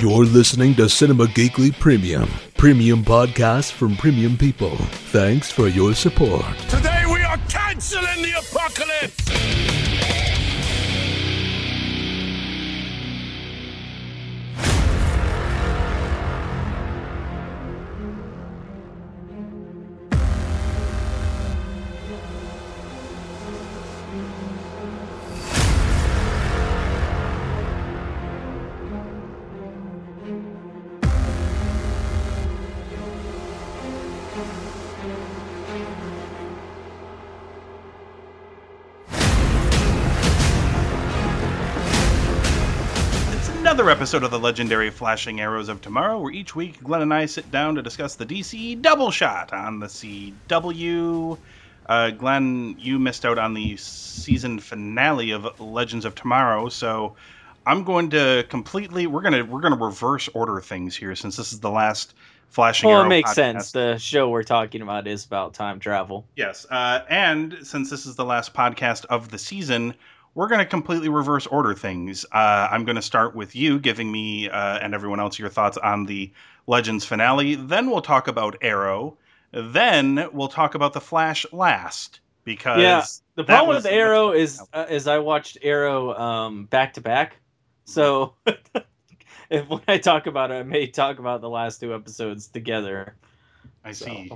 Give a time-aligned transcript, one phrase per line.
[0.00, 4.76] You're listening to Cinema Geekly Premium, premium podcast from premium people.
[5.10, 6.44] Thanks for your support.
[6.68, 9.67] Today we are canceling the apocalypse!
[43.88, 47.24] Another episode of the legendary Flashing Arrows of Tomorrow, where each week Glenn and I
[47.24, 51.38] sit down to discuss the DC double shot on the CW.
[51.86, 57.16] Uh, Glenn, you missed out on the season finale of Legends of Tomorrow, so
[57.64, 61.60] I'm going to completely we're gonna we're gonna reverse order things here since this is
[61.60, 62.12] the last
[62.50, 62.98] Flashing Arrows.
[62.98, 63.34] Well, it makes podcast.
[63.34, 63.72] sense.
[63.72, 66.26] The show we're talking about is about time travel.
[66.36, 69.94] Yes, uh, and since this is the last podcast of the season,
[70.38, 72.24] we're going to completely reverse order things.
[72.30, 75.76] Uh, I'm going to start with you giving me uh, and everyone else your thoughts
[75.78, 76.30] on the
[76.68, 77.56] Legends finale.
[77.56, 79.18] Then we'll talk about Arrow.
[79.50, 84.86] Then we'll talk about the Flash last because Yeah, The problem with Arrow is uh,
[84.88, 87.38] is I watched Arrow um, back to back,
[87.84, 88.34] so
[89.50, 93.16] if when I talk about it, I may talk about the last two episodes together.
[93.82, 94.04] I so.
[94.04, 94.30] see.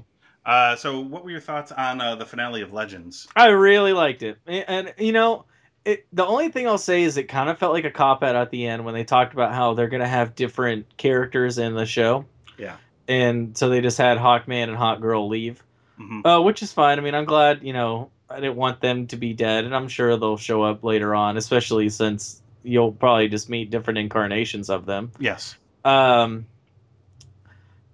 [0.44, 3.28] Uh, so, what were your thoughts on uh, the finale of Legends?
[3.36, 5.44] I really liked it, and, and you know,
[5.84, 6.06] it.
[6.12, 8.50] The only thing I'll say is it kind of felt like a cop out at
[8.50, 12.24] the end when they talked about how they're gonna have different characters in the show.
[12.58, 12.76] Yeah.
[13.08, 15.62] And so they just had Hawkman and Hawkgirl leave.
[16.00, 16.24] Mhm.
[16.24, 16.98] Uh, which is fine.
[16.98, 19.88] I mean, I'm glad, you know, I didn't want them to be dead, and I'm
[19.88, 24.86] sure they'll show up later on, especially since you'll probably just meet different incarnations of
[24.86, 25.12] them.
[25.18, 25.54] Yes.
[25.84, 26.46] Um,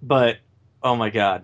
[0.01, 0.37] but
[0.81, 1.43] oh my god,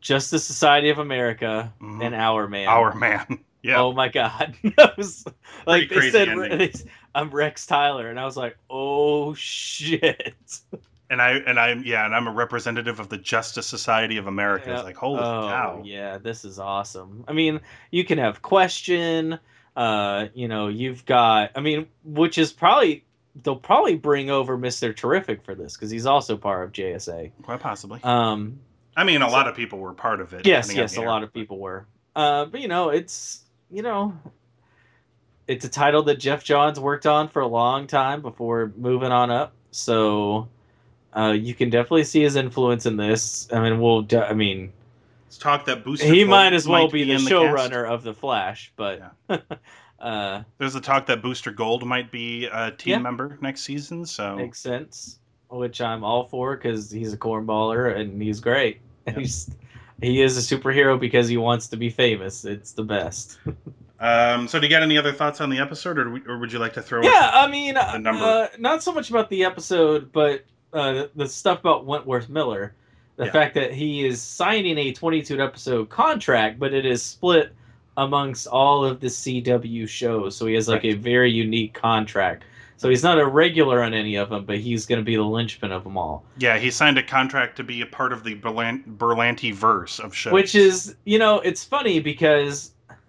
[0.00, 2.04] Justice Society of America Mhm.
[2.04, 2.68] and Hourman.
[2.68, 3.40] Our man.
[3.64, 3.80] Yeah.
[3.80, 5.24] Oh my god, that was
[5.66, 6.90] like Pretty they said.
[7.14, 10.36] I'm Rex Tyler, and I was like, oh shit.
[11.08, 14.68] and I and I'm yeah, and I'm a representative of the Justice Society of America.
[14.68, 14.74] Yeah.
[14.74, 15.82] It's like holy oh, cow.
[15.82, 17.24] Yeah, this is awesome.
[17.26, 17.60] I mean,
[17.90, 19.38] you can have question.
[19.74, 21.52] Uh, you know, you've got.
[21.56, 23.06] I mean, which is probably
[23.42, 27.32] they'll probably bring over Mister Terrific for this because he's also part of JSA.
[27.42, 28.00] Quite possibly.
[28.02, 28.60] Um,
[28.94, 30.46] I mean, a lot of people were part of it.
[30.46, 31.86] yes, yes, a lot of people were.
[32.14, 33.43] Uh, but you know, it's
[33.74, 34.16] you know,
[35.46, 39.30] it's a title that Geoff Johns worked on for a long time before moving on
[39.30, 39.52] up.
[39.70, 40.48] So.
[41.16, 43.46] Uh, you can definitely see his influence in this.
[43.52, 44.02] I mean, we'll.
[44.02, 44.72] de- I mean,
[45.28, 46.06] It's talk that Booster.
[46.06, 49.12] he Gold might as well might be the in showrunner of the Flash, but
[50.00, 52.98] uh, There's the talk that Booster Gold might be a team Yeah.
[52.98, 54.04] member next season.
[54.06, 55.20] So makes sense.
[55.50, 58.80] Which I'm all for because he's a cornballer and he's great.
[59.06, 59.20] And Yeah.
[59.20, 59.50] he's
[60.02, 62.44] he is a superhero because he wants to be famous.
[62.44, 63.38] It's the best.
[64.00, 66.58] um, so do you got any other thoughts on the episode, or, or would you
[66.58, 67.02] like to throw?
[67.02, 68.24] yeah, I mean, The number.
[68.24, 72.74] uh, not so much about the episode, but uh, the stuff about Wentworth Miller.
[73.16, 73.30] The Yeah.
[73.32, 77.54] fact that he is signing a 22 episode contract, but it is split
[77.96, 80.34] amongst all of the CW shows.
[80.36, 80.94] So he has like Right.
[80.94, 82.42] a very unique contract.
[82.84, 85.22] So he's not a regular on any of them, but he's going to be the
[85.22, 86.22] linchpin of them all.
[86.36, 90.14] Yeah, he signed a contract to be a part of the Berlant- Berlanti verse of
[90.14, 90.34] shows.
[90.34, 92.72] Which is, you know, it's funny because,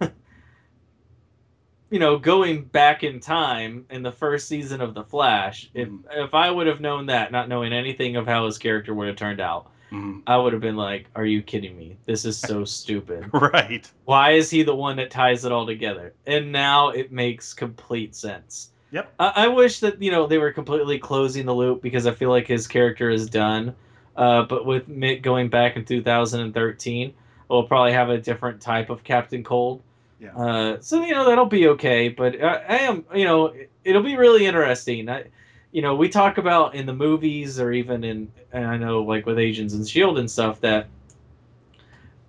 [1.90, 6.04] you know, going back in time in the first season of The Flash, if Mhm.
[6.24, 9.16] if I would have known that, not knowing anything of how his character would have
[9.16, 10.22] turned out, Mhm.
[10.26, 11.98] I would have been like, "Are you kidding me?
[12.06, 13.28] This is so stupid.
[13.34, 13.86] right.
[14.06, 18.14] Why is he the one that ties it all together?" And now it makes complete
[18.16, 18.70] sense.
[18.92, 19.12] Yep.
[19.18, 22.30] I, I wish that you know they were completely closing the loop because I feel
[22.30, 23.74] like his character is done.
[24.16, 27.12] Uh, but with Mick going back in 2013,
[27.48, 29.82] we'll probably have a different type of Captain Cold.
[30.20, 30.34] Yeah.
[30.36, 32.08] Uh, so you know that'll be okay.
[32.08, 33.54] But I, I am, you know,
[33.84, 35.08] it'll be really interesting.
[35.08, 35.24] I,
[35.72, 39.26] you know, we talk about in the movies or even in, and I know like
[39.26, 40.86] with Agents and Shield and stuff that,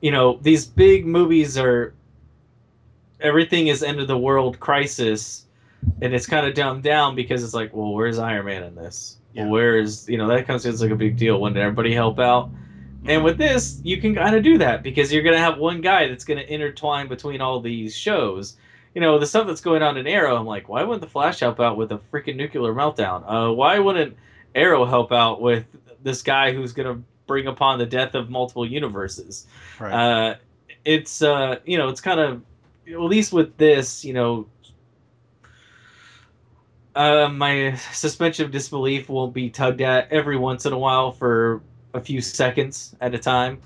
[0.02, 1.94] you know, these big movies are.
[3.20, 5.47] Everything is end of the world crisis,
[6.02, 9.18] and it's kind of dumbed down because it's like, well, where's Iron Man in this?
[9.34, 9.44] Yeah.
[9.44, 11.40] Well, where's you know that comes as like a big deal.
[11.40, 12.50] When did everybody help out?
[13.06, 15.82] And with this, you can kind of do that because you're going to have one
[15.82, 18.58] guy that's going to intertwine between all these shows.
[18.94, 21.40] You know, the stuff that's going on in Arrow, I'm like, why wouldn't the Flash
[21.40, 23.24] help out with a freaking nuclear meltdown?
[23.26, 24.18] Uh, why wouldn't
[24.56, 25.66] Arrow help out with
[26.04, 29.46] this guy who's going to bring upon the death of multiple universes?
[29.80, 29.94] Right.
[29.94, 30.36] Uh,
[30.84, 32.42] it's, uh, you know, it's kind of,
[32.92, 34.48] at least with this, you know,
[36.98, 41.62] uh, my suspension of disbelief won't be tugged at every once in a while for
[41.94, 43.60] a few seconds at a time.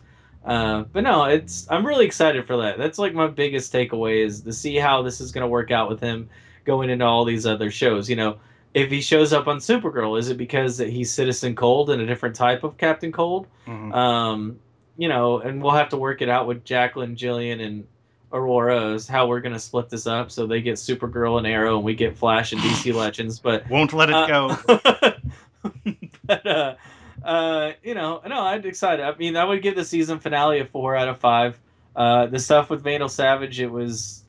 [0.44, 2.78] Uh, but no, it's I'm really excited for that.
[2.78, 5.88] That's like my biggest takeaway is to see how this is going to work out
[5.88, 6.30] with him
[6.66, 8.10] going into all these other shows.
[8.10, 8.38] You know,
[8.74, 12.06] if he shows up on Supergirl, is it because that he's Citizen Cold and a
[12.06, 13.48] different type of Captain Cold?
[13.68, 13.94] Mhm.
[13.94, 14.60] Um,
[14.98, 17.88] you know, and we'll have to work it out with Jacqueline, Jillian, and
[18.34, 20.32] Aurora is how we're going to split this up.
[20.32, 23.40] So they get Supergirl and Arrow, and we get Flash and DC Legends.
[23.40, 24.58] But Won't let it uh, go.
[26.26, 26.76] but uh,
[27.24, 29.04] uh, you know, no, I'm excited.
[29.04, 31.60] I mean, I would give the season finale a four out of five.
[31.96, 34.24] Uh, the stuff with Vandal Savage, it was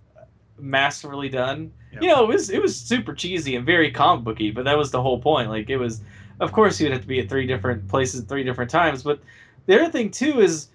[0.58, 1.72] masterfully done.
[1.92, 2.02] Yep.
[2.02, 4.90] You know, it was it was super cheesy and very comic booky, but that was
[4.90, 5.48] the whole point.
[5.48, 6.00] Like it was,
[6.40, 9.02] of course, you'd have to be at three different places, at three different times.
[9.02, 9.20] But
[9.66, 10.68] the other thing too is,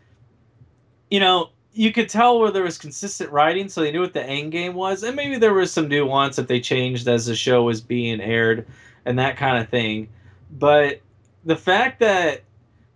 [1.10, 4.24] you know, you could tell where there was consistent writing, so they knew what the
[4.24, 7.64] end game was, and maybe there was some nuance that they changed as the show
[7.64, 8.66] was being aired
[9.06, 10.10] and that kind of thing.
[10.52, 11.02] But
[11.46, 12.42] the fact that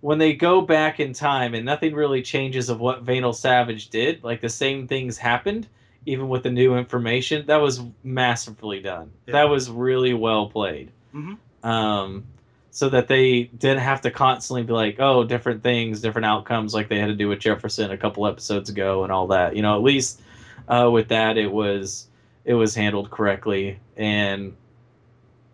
[0.02, 4.24] when they go back in time and nothing really changes of what Vandal Savage did,
[4.24, 5.68] like the same things happened,
[6.08, 9.12] even with the new information, that was masterfully done.
[9.28, 9.34] Yeah.
[9.34, 10.90] That was really well played.
[11.14, 11.38] Mhm.
[11.64, 12.24] Um,
[12.72, 16.88] so that they didn't have to constantly be like, oh, different things, different outcomes, like
[16.88, 19.56] they had to do with Jefferson a couple episodes ago and all that.
[19.56, 20.22] You know, at least
[20.70, 22.08] uh, with that, it was
[22.46, 24.56] it was handled correctly, and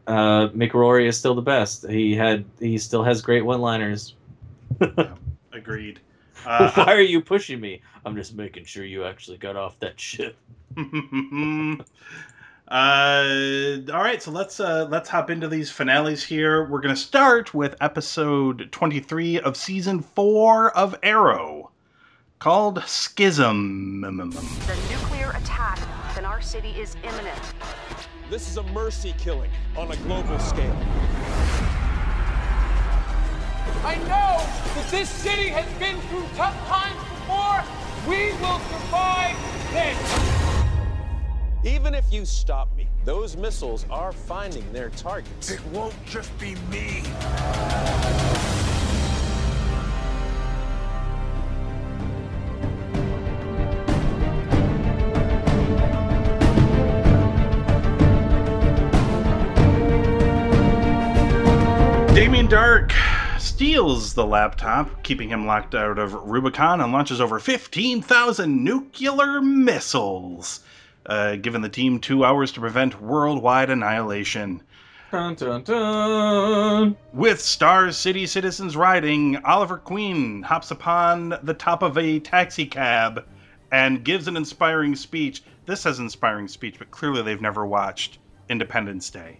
[0.05, 1.87] uh, Mick Rory is still the best.
[1.89, 4.13] He had he still has great one-liners.
[5.51, 5.99] Agreed.
[6.45, 7.81] Uh, Why are you pushing me?
[8.05, 10.37] I'm just making sure you actually got off that ship.
[12.67, 16.65] uh, all right, so let's uh, let's hop into these finales here.
[16.69, 21.71] We're gonna start with episode twenty three of season four of Arrow,
[22.39, 24.01] called Schism.
[24.01, 25.79] The nuclear attack
[26.17, 27.41] in our city is imminent.
[28.29, 30.75] This is a mercy killing on a global scale.
[33.85, 34.43] I know
[34.75, 37.63] that this city has been through tough times before.
[38.09, 39.37] We will survive
[39.71, 40.56] this.
[41.63, 45.51] Even if you stop me, those missiles are finding their targets.
[45.51, 47.01] It won't just be me.
[62.13, 62.91] Damien Darhk
[63.39, 70.61] steals the laptop, keeping him locked out of Rubicon, and launches over 15,000 nuclear missiles,
[71.07, 74.61] uh, giving the team two hours to prevent worldwide annihilation.
[75.11, 76.97] Dun, dun, dun.
[77.13, 83.25] With Star City citizens riding, Oliver Queen hops upon the top of a taxi cab
[83.71, 85.43] and gives an inspiring speech.
[85.65, 88.19] This says inspiring speech, but clearly they've never watched
[88.49, 89.39] Independence Day.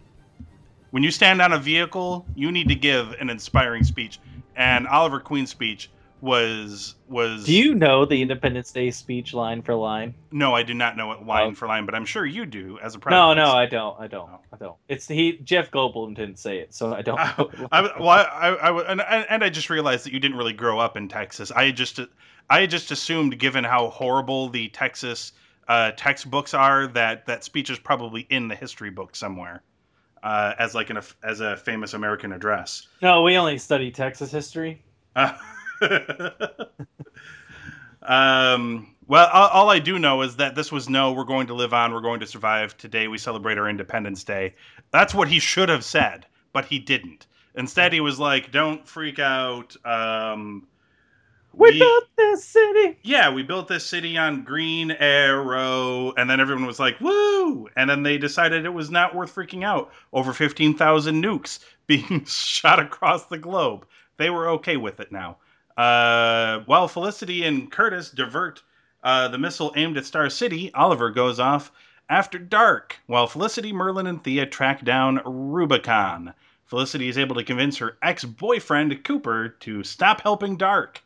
[0.92, 4.20] When you stand on a vehicle, you need to give an inspiring speech,
[4.56, 5.90] and Oliver Queen's speech
[6.22, 7.46] was was.
[7.46, 10.14] Do you know the Independence Day speech line for line?
[10.32, 11.56] No, I do not know it line Oh.
[11.56, 13.38] for line, but I'm sure you do as a president.
[13.38, 14.00] no, no I don't.
[14.00, 14.30] I don't.
[14.52, 14.76] I don't.
[14.88, 15.38] It's he.
[15.44, 17.20] Jeff Goldblum didn't say it, so I don't.
[17.20, 17.36] I.
[17.72, 20.80] I, well, I, I, I- and, and I just realized that you didn't really grow
[20.80, 21.52] up in Texas.
[21.52, 22.00] I just,
[22.50, 25.34] I just assumed, given how horrible the Texas
[25.68, 29.62] uh, textbooks are, that that speech is probably in the history book somewhere,
[30.24, 32.88] uh, as like an as a famous American address.
[33.02, 34.82] no, we only study Texas history.
[35.16, 35.34] Uh,
[38.02, 41.54] um, well, all, all I do know is that this was no, we're going to
[41.54, 42.76] live on, we're going to survive.
[42.78, 44.56] Today we celebrate our Independence Day.
[44.92, 47.28] That's what he should have said, but he didn't.
[47.56, 50.68] Instead, he was like, "Don't freak out." Um,
[51.54, 53.00] We, We- built this city.
[53.04, 57.90] yeah, we built this city on Green Arrow, and then everyone was like, "Woo!" And
[57.90, 62.80] then they decided it was not worth freaking out over fifteen thousand nukes being shot
[62.80, 63.88] across the globe.
[64.18, 65.38] They were okay with it now.
[65.78, 68.64] Uh, while Felicity and Curtis divert
[69.04, 71.72] uh, the missile aimed at Star City, Oliver goes off
[72.10, 72.94] after Darhk.
[73.06, 76.34] While Felicity, Merlyn, and Thea track down Rubicon,
[76.66, 80.98] Felicity is able to convince her ex-boyfriend Cooper to stop helping Darhk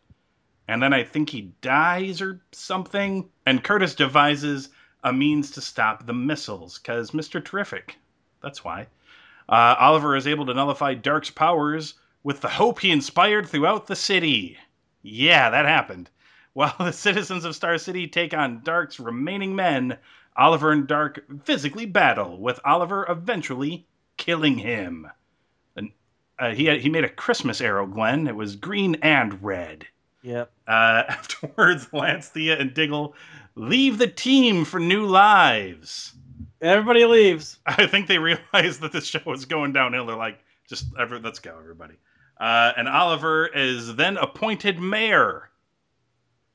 [0.72, 3.30] and then I think he dies or something.
[3.46, 4.70] And Curtis devises
[5.04, 7.44] a means to stop the missiles, because Mr.
[7.44, 7.98] Terrific.
[8.42, 8.88] That's why.
[9.50, 13.96] Uh, Oliver is able to nullify Darhk's powers with the hope he inspired throughout the
[13.96, 14.58] city.
[15.02, 16.10] Yeah, that happened.
[16.54, 19.98] While the citizens of Star City take on Darhk's remaining men,
[20.36, 23.88] Oliver and Dark physically battle, with Oliver eventually
[24.18, 25.08] killing him.
[25.76, 25.92] And,
[26.38, 28.28] uh, he, had, he made a Christmas arrow, Glenn.
[28.28, 29.88] It was green and red.
[30.24, 30.52] Yep.
[30.68, 33.16] Uh, afterwards, Lance, Thea, and Diggle
[33.56, 36.14] leave the team for new lives.
[36.62, 37.60] Everybody leaves.
[37.66, 40.06] I think they realized that this show was going downhill.
[40.06, 41.96] They're like, just every, let's go, everybody.
[42.42, 45.52] Uh, and Oliver is then appointed mayor.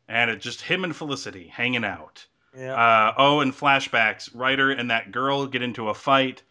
[0.09, 2.27] And it's just him and Felicity hanging out.
[2.59, 2.75] Yeah.
[2.75, 4.29] Uh, oh, and flashbacks.
[4.35, 6.43] Ryder and that girl get into a fight.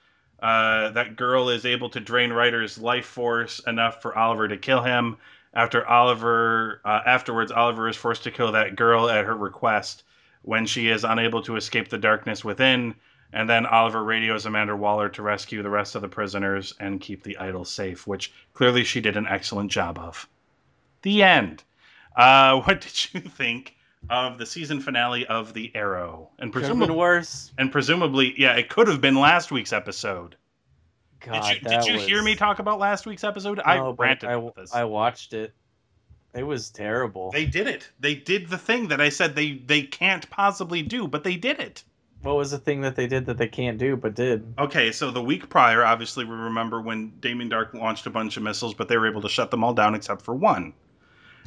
[0.41, 4.81] Uh, that girl is able to drain Ryder's life force enough for Oliver to kill
[4.81, 5.17] him.
[5.53, 10.03] After Oliver, uh, afterwards, Oliver is forced to kill that girl at her request
[10.43, 12.95] when she is unable to escape the darkness within.
[13.35, 17.21] And then Oliver radios Amanda Waller to rescue the rest of the prisoners and keep
[17.21, 20.29] the idol safe, which clearly she did an excellent job of.
[21.01, 21.61] The end.
[22.15, 23.75] Uh, what did you think
[24.09, 26.29] of the season finale of The Arrow?
[26.39, 27.51] And Could have been presumably, worse.
[27.57, 30.37] and presumably, yeah, it could have been last week's episode.
[31.19, 33.59] God, did you, did you hear me talk about last week's episode?
[33.65, 34.73] I No, but ranted I, about this.
[34.73, 35.53] I watched it.
[36.33, 37.31] It was terrible.
[37.31, 37.89] They did it.
[37.99, 41.59] They did the thing that I said they they can't possibly do, but they did
[41.59, 41.83] it.
[42.25, 44.51] What was the thing that they did that they can't do but did?
[44.57, 48.41] Okay, so the week prior, obviously, we remember when Damien Darhk launched a bunch of
[48.41, 50.73] missiles, but they were able to shut them all down except for one.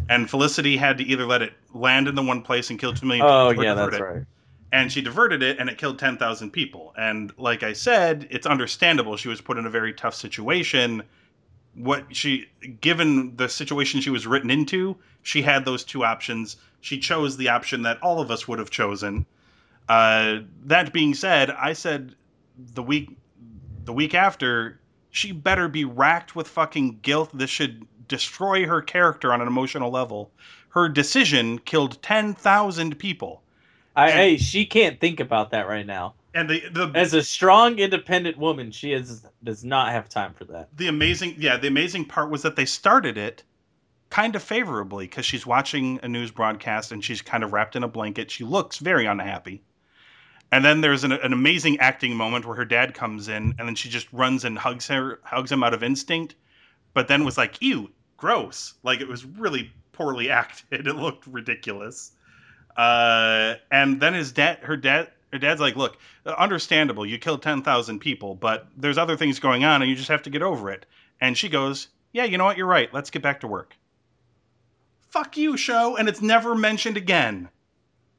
[0.08, 3.06] And Felicity had to either let it land in the one place and kill two
[3.06, 3.26] million.
[3.26, 4.00] people, oh, or yeah, that's it.
[4.00, 4.22] right.
[4.70, 6.94] And she diverted it, and it killed ten thousand people.
[6.96, 9.16] And like I said, it's understandable.
[9.16, 11.02] She was put in a very tough situation.
[11.74, 12.46] What she,
[12.80, 16.56] given the situation she was written into, she had those two options.
[16.82, 19.26] She chose the option that all of us would have chosen.
[19.88, 22.14] Uh, that being said, I said
[22.74, 23.16] the week
[23.84, 24.80] the week after,
[25.10, 27.30] she better be racked with fucking guilt.
[27.32, 30.30] This should destroy her character on an emotional level.
[30.70, 33.42] Her decision killed 10,000 people.
[33.96, 36.14] I, And- hey, she can't think about that right now.
[36.34, 40.44] And the, the As a strong, independent woman, she is does not have time for
[40.44, 40.68] that.
[40.76, 43.42] the amazing yeah, the amazing part was that they started it
[44.10, 47.82] kind of favorably because she's watching a news broadcast and she's kind of wrapped in
[47.82, 48.30] a blanket.
[48.30, 49.62] She looks very unhappy.
[50.50, 53.74] And then there's an, an amazing acting moment where her dad comes in and then
[53.74, 56.34] she just runs and hugs her, hugs him out of instinct,
[56.94, 60.86] but then was like, "Ew, gross!" Like it was really poorly acted.
[60.86, 62.12] It looked ridiculous.
[62.76, 67.04] Uh, and then his dad, her dad, her dad's like, "Look, understandable.
[67.04, 70.22] You killed ten thousand people, but there's other things going on, and you just have
[70.22, 70.86] to get over it."
[71.20, 72.56] And she goes, "Yeah, you know what?
[72.56, 72.92] You're right.
[72.94, 73.76] Let's get back to work."
[75.10, 77.48] Fuck you, show, and it's never mentioned again.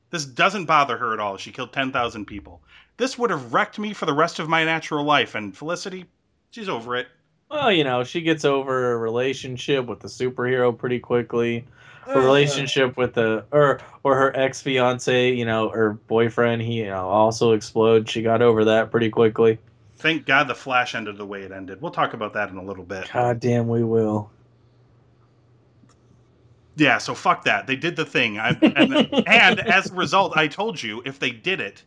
[0.09, 1.37] This doesn't bother her at all.
[1.37, 2.61] She killed 10,000 people.
[2.97, 6.05] This would have wrecked me for the rest of my natural life, and Felicity,
[6.51, 7.07] she's over it.
[7.49, 11.65] Well, you know, she gets over a relationship with the superhero pretty quickly.
[12.07, 16.87] A relationship with the or or her ex fiance, you know, her boyfriend, he you
[16.87, 18.09] know also explodes.
[18.09, 19.59] She got over that pretty quickly.
[19.97, 21.81] Thank God the Flash ended the way it ended.
[21.81, 23.09] We'll talk about that in a little bit.
[23.13, 24.31] God damn, we will.
[26.79, 27.67] Yeah, so fuck that.
[27.67, 28.39] They did the thing.
[28.39, 28.93] I, and,
[29.27, 31.83] and as a result, I told you if they did it,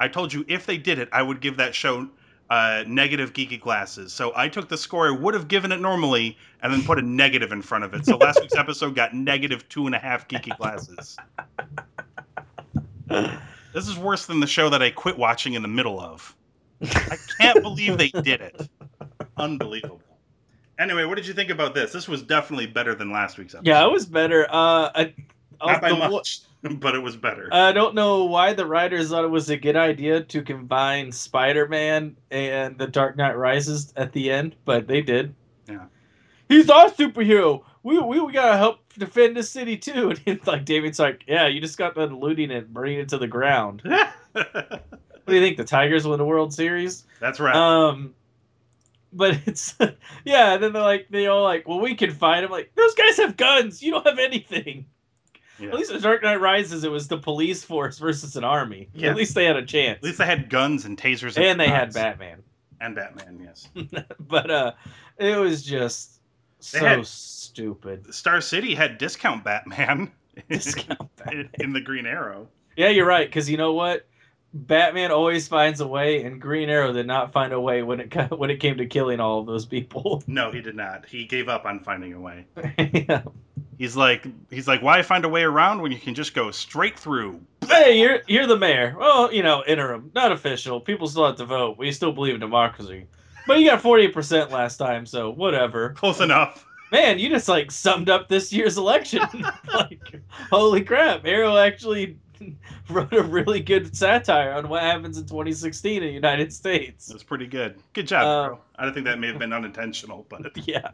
[0.00, 2.08] I told you if they did it, I would give that show
[2.50, 4.12] uh, negative geeky glasses.
[4.12, 7.02] So I took the score I would have given it normally and then put a
[7.02, 8.06] negative in front of it.
[8.06, 11.16] So last week's episode got negative two and a half geeky glasses.
[13.08, 16.34] This is worse than the show that I quit watching in the middle of.
[16.82, 18.68] I can't believe they did it.
[19.36, 20.00] Unbelievable.
[20.78, 21.92] Anyway, what did you think about this?
[21.92, 23.66] This was definitely better than last week's episode.
[23.66, 24.46] Yeah, it was better.
[24.46, 25.14] Uh, I,
[25.64, 26.40] Not by the much,
[26.80, 27.48] but it was better.
[27.52, 32.16] I don't know why the writers thought it was a good idea to combine Spider-Man
[32.30, 35.34] and The Dark Knight Rises at the end, but they did.
[35.68, 35.84] Yeah.
[36.48, 37.62] He's our superhero.
[37.82, 40.10] We, we, we gotta help defend the city too.
[40.26, 43.18] And it's like David's like, yeah, you just got done looting it, burning it to
[43.18, 43.82] the ground.
[45.24, 45.56] What do you think?
[45.56, 47.04] The Tigers win the World Series?
[47.18, 47.56] That's right.
[47.56, 48.14] Um,
[49.14, 49.74] but it's
[50.24, 50.54] yeah.
[50.54, 52.50] And then they're like, they all like, well, we can fight him.
[52.50, 53.82] Like those guys have guns.
[53.82, 54.86] You don't have anything.
[55.58, 55.68] Yeah.
[55.68, 58.88] At least in Dark Knight Rises, it was the police force versus an army.
[58.92, 59.10] Yeah.
[59.10, 59.98] At least they had a chance.
[59.98, 61.92] At least they had guns and tasers, and they had.
[61.94, 62.42] Batman.
[62.80, 63.38] and Batman.
[63.40, 63.68] Yes,
[64.20, 64.72] but uh,
[65.16, 66.20] it was just
[66.72, 68.12] They so had- stupid.
[68.12, 70.10] Star City had discount Batman
[70.50, 71.50] Discount Batman.
[71.60, 72.48] in the Green Arrow.
[72.76, 73.28] Yeah, you're right.
[73.28, 74.08] Because you know what?
[74.56, 78.30] Batman always finds a way, and Green Arrow did not find a way when it
[78.30, 80.22] when it came to killing all of those people.
[80.34, 81.06] No, he did not.
[81.06, 82.46] He gave up on finding a way.
[82.78, 83.22] yeah.
[83.78, 86.98] He's like, he's like, why find a way around when you can just go straight
[86.98, 87.40] through?
[87.68, 88.94] Hey, you're you're the mayor.
[88.98, 90.80] Well, you know, interim, not official.
[90.80, 91.76] People still have to vote.
[91.78, 93.06] We still believe in democracy.
[93.46, 95.90] But you got forty percent last time, so whatever.
[95.90, 96.64] Close enough.
[96.92, 99.22] Man, you just like summed up this year's election.
[99.74, 100.20] like,
[100.50, 101.24] holy crap!
[101.24, 102.16] Arrow actually
[102.90, 107.06] wrote a really good satire on what happens in 2016 in the United States.
[107.06, 107.78] That's pretty good.
[107.92, 108.60] Good job, Uh, bro.
[108.76, 110.90] I don't think that may have been unintentional, but yeah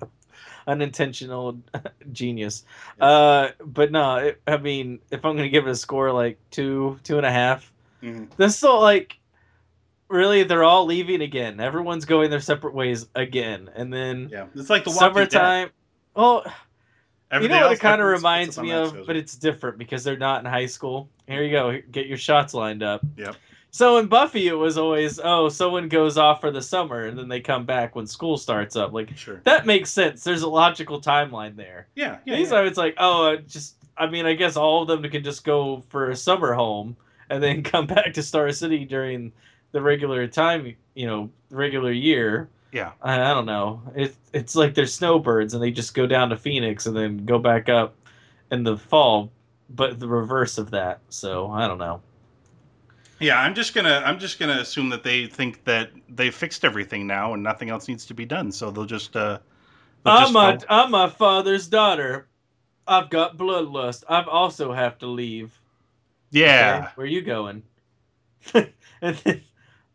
[0.67, 1.59] unintentional
[2.13, 2.65] genius
[3.01, 6.99] uh but no it, i mean if i'm gonna give it a score like two
[7.03, 8.29] two and a half Mhm.
[8.41, 9.19] is still like
[10.09, 11.61] really they're all leaving again.
[11.61, 15.31] Everyone's going their separate ways again, and then Yeah, it's like the Walking Dead.
[15.33, 15.71] summertime.
[17.33, 20.45] You know what it kind of reminds me of, but it's different because they're not
[20.45, 21.09] in high school.
[21.29, 23.03] Here you go, get your shots lined up.
[23.17, 23.37] Yep.
[23.73, 27.29] So in Buffy, it was always oh, someone goes off for the summer and then
[27.29, 28.93] they come back when school starts up.
[28.93, 29.41] Like Sure.
[29.45, 30.25] that makes sense.
[30.25, 31.87] There's a logical timeline there.
[31.95, 32.37] Yeah, yeah.
[32.37, 32.59] These yeah.
[32.59, 35.85] are it's like oh, just I mean I guess all of them can just go
[35.89, 36.97] for a summer home
[37.29, 39.33] and then come back to Star City during
[39.73, 42.49] the regular time, you know, regular year.
[42.73, 42.93] Yeah.
[43.03, 43.83] I, I don't know.
[43.95, 47.39] It's it's like they're snowbirds and they just go down to Phoenix and then go
[47.39, 47.95] back up
[48.51, 49.31] in the fall,
[49.71, 51.01] but the reverse of that.
[51.09, 52.01] So I don't know.
[53.19, 57.07] Yeah, I'm just gonna I'm just gonna assume that they think that they fixed everything
[57.07, 58.51] now and nothing else needs to be done.
[58.51, 59.39] So they'll just uh
[60.05, 62.29] they'll I'm just my go- I'm my father's daughter.
[62.87, 64.05] I've got bloodlust.
[64.09, 65.61] I've also have to leave.
[66.31, 66.79] Yeah.
[66.79, 67.63] Okay, where you going?
[68.55, 68.73] and
[69.03, 69.43] then,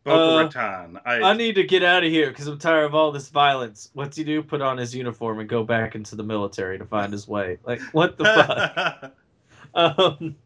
[0.05, 0.99] Boca Uh, Raton.
[1.03, 3.89] I, I need to get out of here because I'm tired of all this violence.
[3.93, 4.41] What's he do?
[4.43, 7.57] Put on his uniform and go back into the military to find his way.
[7.65, 9.11] Like what the fuck?
[9.73, 10.37] Um,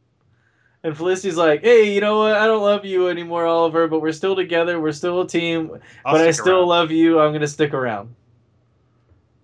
[0.84, 2.34] and Felicity's like, "Hey, you know what?
[2.36, 4.80] I don't love you anymore, Oliver, but we're still together.
[4.82, 5.70] We're still a team.
[6.04, 6.68] I'll but I still around.
[6.68, 7.20] love you.
[7.20, 8.16] I'm gonna stick around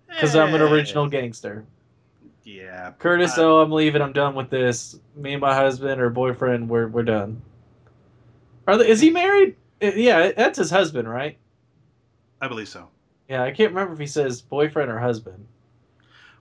[0.10, 1.66] because I'm an original gangster."
[2.44, 2.94] Yeah.
[2.98, 4.02] Curtis, Uh, oh, I'm leaving.
[4.02, 5.00] I'm done with this.
[5.16, 7.42] Me and my husband or boyfriend, we're we're done.
[8.66, 9.56] Are they, is he married?
[9.96, 11.38] Yeah, that's his husband, right?
[12.42, 12.90] I believe so.
[13.30, 15.46] Yeah, I can't remember if he says boyfriend or husband.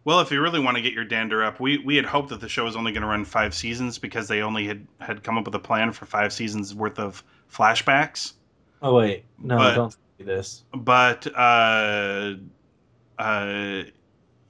[0.04, 2.40] Well, if you really want to get your dander up, we, we had hoped that
[2.40, 5.38] the show was only going to run five seasons because they only had, had come
[5.38, 8.34] up with a plan for five seasons worth of flashbacks.
[8.82, 10.64] Oh wait, no, But- don't do this.
[10.74, 12.34] But uh,
[13.18, 13.82] uh,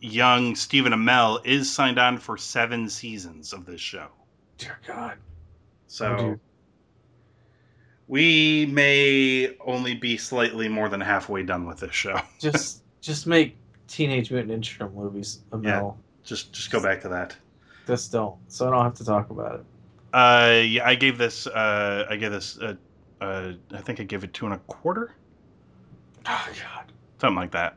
[0.01, 4.09] young Stephen Amell is signed on for seven seasons of this show.
[4.59, 5.19] Dear God.
[5.87, 6.41] So Oh.
[8.09, 12.21] We may only be slightly more than halfway done with this show.
[12.39, 13.57] Just just make
[13.89, 15.40] Teenage Mutant Ninja Turtle movies.
[15.51, 15.97] Amell.
[16.23, 17.37] Just just go back to that.
[17.87, 18.37] Just don't.
[18.49, 19.64] So I don't have to talk about it.
[20.14, 21.47] Uh, yeah, I gave this.
[21.47, 22.59] Uh, I gave this.
[22.59, 22.75] Uh,
[23.21, 25.14] uh, I think I gave it two and a quarter,
[26.27, 26.93] Oh God.
[27.21, 27.77] something like that.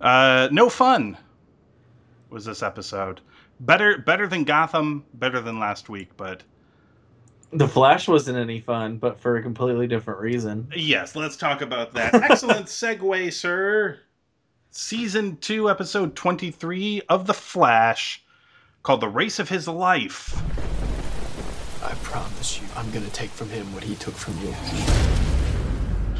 [0.00, 1.16] Uh, no fun
[2.30, 3.20] was this episode.
[3.60, 5.04] Better, better than Gotham.
[5.14, 6.42] Better than last week, but
[7.52, 10.68] The Flash wasn't any fun, but for a completely different reason.
[10.76, 12.14] yes, let's talk about that.
[12.14, 13.98] Excellent segue, sir.
[14.70, 18.22] Season two, episode twenty-three of The Flash,
[18.84, 20.40] called "The Race of His Life."
[21.82, 24.54] I promise you, I'm gonna take from him what he took from you.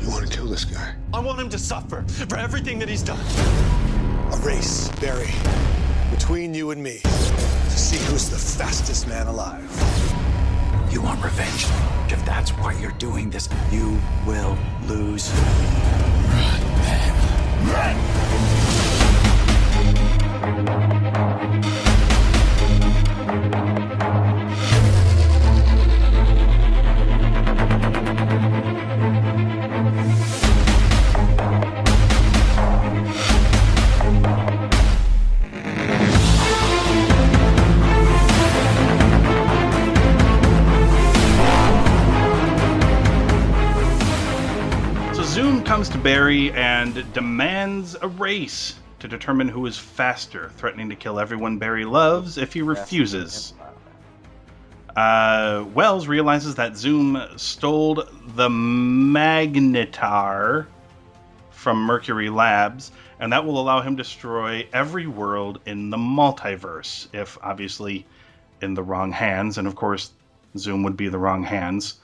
[0.03, 0.97] You want to kill this guy?
[1.15, 3.21] I want him to suffer for everything that he's done.
[4.33, 5.31] A race, Barry,
[6.11, 9.69] between you and me, to see who's the fastest man alive.
[10.91, 11.67] You want revenge?
[12.09, 15.25] If that's why you're doing this, you will lose.
[15.25, 15.35] So
[46.03, 51.85] Barry and demands a race to determine who is faster, threatening to kill everyone Barry
[51.85, 53.53] loves if he refuses.
[54.97, 57.97] Uh, Wells realizes that Zoom stole
[58.35, 59.49] the Magnetar
[61.51, 67.09] from Mercury Labs, and that will allow him to destroy every world in the multiverse,
[67.13, 68.07] if obviously
[68.63, 70.13] in the wrong hands, and of course,
[70.57, 71.97] Zoom would be the wrong hands.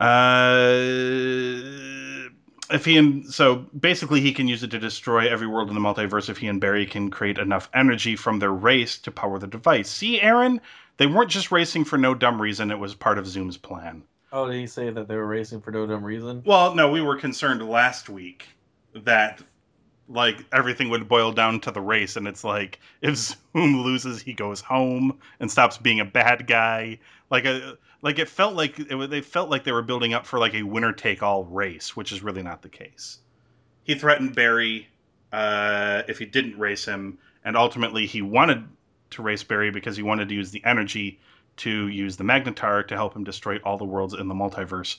[0.00, 1.97] Uh,
[2.70, 5.80] if he and so basically he can use it to destroy every world in the
[5.80, 9.46] multiverse if he and Barry can create enough energy from their race to power the
[9.46, 9.88] device.
[9.88, 10.60] See, Aaron,
[10.96, 14.02] they weren't just racing for no dumb reason; it was part of Zoom's plan.
[14.32, 16.42] Oh, did he say that they were racing for no dumb reason?
[16.44, 18.46] Well, no, we were concerned last week
[18.94, 19.42] that
[20.08, 24.32] like everything would boil down to the race, and it's like if Zoom loses, he
[24.32, 26.98] goes home and stops being a bad guy.
[27.30, 30.38] Like a like it felt like it, they felt like they were building up for
[30.38, 33.18] like a winner take all race, which is really not the case.
[33.82, 34.88] He threatened Barry
[35.32, 38.64] uh, if he didn't race him, and ultimately he wanted
[39.10, 41.18] to race Barry because he wanted to use the energy
[41.56, 44.98] to use the Magnetar to help him destroy all the worlds in the multiverse.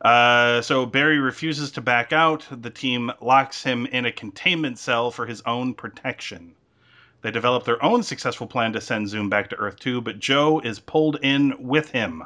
[0.00, 2.46] Uh, so Barry refuses to back out.
[2.50, 6.54] The team locks him in a containment cell for his own protection.
[7.22, 10.58] They develop their own successful plan to send Zoom back to Earth 2, but Joe
[10.60, 12.24] is pulled in with him.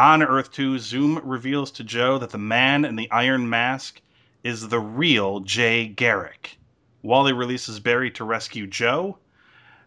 [0.00, 4.00] On Earth 2, Zoom reveals to Joe that the man in the iron mask
[4.42, 6.56] is the real Jay Garrick.
[7.02, 9.18] Wally releases Barry to rescue Joe.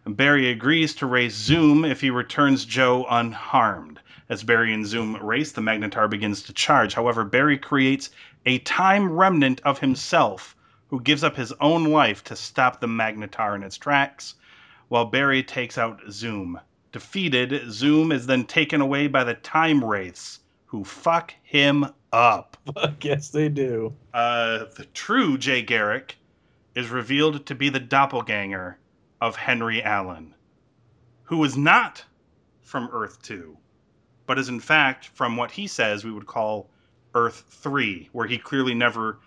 [0.06, 3.98] Barry agrees to race Zoom if he returns Joe unharmed.
[4.28, 6.94] As Barry and Zoom race, the Magnetar begins to charge.
[6.94, 8.10] However, Barry creates
[8.46, 10.54] a time remnant of himself
[10.90, 14.36] who gives up his own life to stop the Magnetar in its tracks,
[14.86, 16.60] while Barry takes out Zoom.
[16.94, 22.56] Defeated, Zoom is then taken away by the Time Wraiths, who fuck him up.
[22.72, 23.92] Fuck yes, they do.
[24.14, 26.16] Uh, the true Jay Garrick
[26.76, 28.78] is revealed to be the doppelganger
[29.20, 30.36] of Henry Allen,
[31.24, 32.04] who is not
[32.62, 33.58] from Earth 2,
[34.26, 36.70] but is in fact from what he says we would call
[37.16, 39.18] Earth 3, where he clearly never,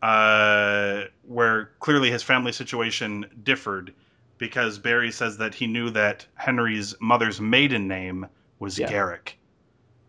[0.00, 3.92] uh, where clearly his family situation differed
[4.38, 8.26] because Barry says that he knew that Henry's mother's maiden name
[8.58, 8.88] was Yeah.
[8.88, 9.38] Garrick.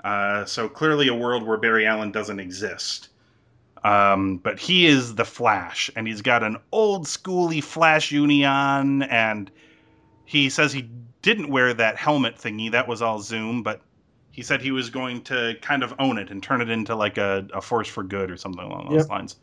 [0.03, 3.09] Uh, so clearly a world where Barry Allen doesn't exist.
[3.83, 9.03] Um, but he is the Flash, and he's got an old schooly Flash uni on,
[9.03, 9.51] and
[10.25, 10.89] he says he
[11.21, 12.71] didn't wear that helmet thingy.
[12.71, 13.81] That was all Zoom, but
[14.31, 17.17] he said he was going to kind of own it and turn it into like
[17.17, 19.09] a, a force for good or something along those Yep.
[19.09, 19.35] lines.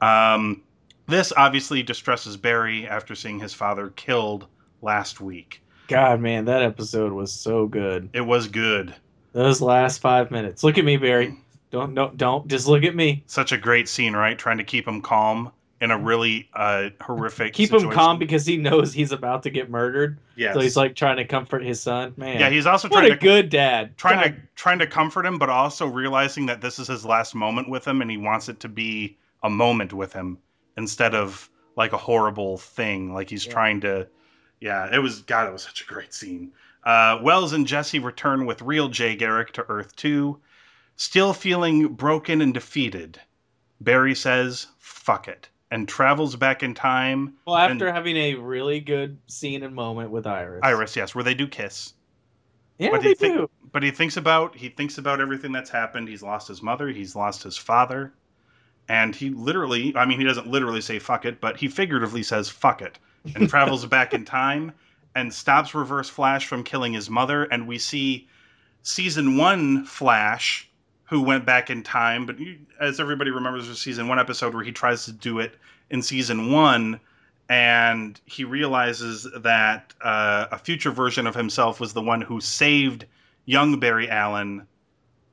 [0.00, 0.62] Um,
[1.10, 4.46] this obviously distresses Barry after seeing his father killed
[4.82, 5.62] last week.
[5.88, 8.08] God, man, that episode was so good.
[8.12, 8.94] It was good.
[9.32, 10.62] Those last five minutes.
[10.64, 11.36] Look at me, Barry.
[11.70, 13.22] Don't don't don't just look at me.
[13.26, 14.38] Such a great scene, right?
[14.38, 17.54] Trying to keep him calm in a really uh, horrific.
[17.54, 20.18] Keep him calm because he knows he's about to get murdered.
[20.36, 20.52] Yeah.
[20.52, 22.12] So he's like trying to comfort his son.
[22.16, 22.38] Man.
[22.38, 23.96] Yeah, he's also what trying a to good dad.
[23.96, 27.34] trying God, to trying to comfort him, but also realizing that this is his last
[27.34, 30.38] moment with him, and he wants it to be a moment with him
[30.80, 33.14] instead of like a horrible thing.
[33.14, 33.52] Like he's Yeah.
[33.52, 34.08] trying to.
[34.60, 35.46] Yeah, it was God.
[35.48, 36.52] It was such a great scene.
[36.84, 40.40] Uh, Wells and Jesse return with real Jay Garrick to Earth Two,
[40.96, 43.20] still feeling broken and defeated.
[43.80, 47.34] Barry says, "Fuck it," and travels back in time.
[47.46, 50.60] Well, after and- having a really good scene and moment with Iris.
[50.62, 51.94] Iris, yes, where they do kiss.
[52.78, 53.50] Yeah, do they think- do.
[53.72, 56.08] but he thinks about he thinks about everything that's happened.
[56.08, 58.12] He's lost his mother, he's lost his father,
[58.88, 62.48] and he literally, I mean, he doesn't literally say fuck it, but he figuratively says
[62.48, 62.98] fuck it
[63.34, 64.72] and travels back in time
[65.14, 67.44] and stops Reverse Flash from killing his mother.
[67.44, 68.28] And we see
[68.82, 70.68] season one Flash
[71.04, 74.54] who went back in time, but you, as everybody remembers, there's a season one episode
[74.54, 75.56] where he tries to do it
[75.90, 77.00] in season one.
[77.48, 83.06] And he realizes that uh, a future version of himself was the one who saved
[83.44, 84.68] young Barry Allen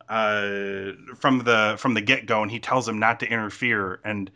[0.09, 3.99] uh, from the from the get go, and he tells him not to interfere.
[4.03, 4.31] And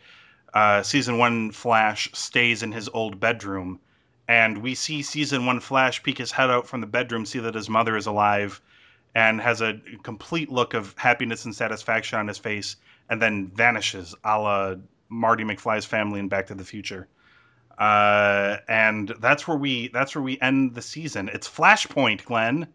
[0.54, 3.80] uh, season one Flash stays in his old bedroom,
[4.28, 7.56] and we see season one Flash peek his head out from the bedroom, see that
[7.56, 8.62] his mother is alive,
[9.16, 12.76] and has a complete look of happiness and satisfaction on his face,
[13.10, 14.76] and then vanishes, a la
[15.10, 17.08] Marty McFly's family in Back to the Future.
[17.78, 21.30] Uh, and that's where we that's where we end the season.
[21.30, 22.68] It's Flashpoint, Glenn.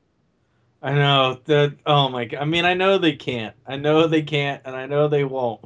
[0.87, 1.77] I know that.
[1.85, 2.41] Oh my god!
[2.41, 3.55] I mean, I know they can't.
[3.67, 5.65] I know they can't, and I know they won't.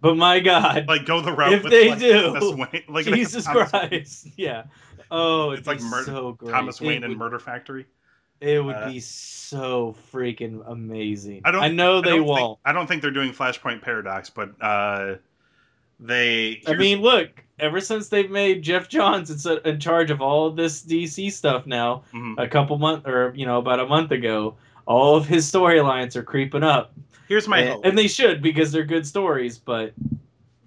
[0.00, 2.82] But my God, Like go the route If with they like, do, Thomas Wayne.
[2.88, 4.28] Like Jesus Christ!
[4.36, 4.64] Yeah.
[5.10, 6.52] Oh, It's like like mur- so great.
[6.52, 7.86] Thomas Wayne and Murder Factory.
[8.40, 11.42] It would Uh, be so freaking amazing.
[11.44, 11.62] I don't.
[11.62, 12.58] I know I they think- won't.
[12.64, 15.16] I don't think they're doing Flashpoint Paradox, but uh,
[16.00, 16.62] they.
[16.66, 17.30] I mean, look.
[17.60, 21.66] Ever since they've made Geoff Johns in, in charge of all of this DC stuff
[21.66, 22.34] now, Mhm.
[22.38, 24.54] a couple months or you know about a month ago,
[24.86, 26.92] all of his storylines are creeping up,
[27.28, 27.84] here's my and, hope.
[27.84, 29.58] and they should because they're good stories.
[29.58, 29.92] But